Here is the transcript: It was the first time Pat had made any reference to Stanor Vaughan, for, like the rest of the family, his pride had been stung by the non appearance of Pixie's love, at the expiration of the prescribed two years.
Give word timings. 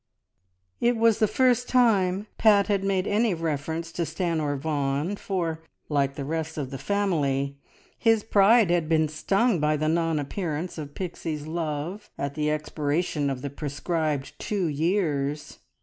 It 0.79 0.97
was 0.97 1.19
the 1.19 1.27
first 1.27 1.69
time 1.69 2.25
Pat 2.39 2.65
had 2.65 2.83
made 2.83 3.05
any 3.05 3.35
reference 3.35 3.91
to 3.91 4.01
Stanor 4.01 4.57
Vaughan, 4.57 5.15
for, 5.15 5.61
like 5.89 6.15
the 6.15 6.25
rest 6.25 6.57
of 6.57 6.71
the 6.71 6.79
family, 6.79 7.59
his 7.99 8.23
pride 8.23 8.71
had 8.71 8.89
been 8.89 9.07
stung 9.07 9.59
by 9.59 9.77
the 9.77 9.87
non 9.87 10.17
appearance 10.17 10.79
of 10.79 10.95
Pixie's 10.95 11.45
love, 11.45 12.09
at 12.17 12.33
the 12.33 12.49
expiration 12.49 13.29
of 13.29 13.43
the 13.43 13.51
prescribed 13.51 14.33
two 14.39 14.65
years. 14.65 15.59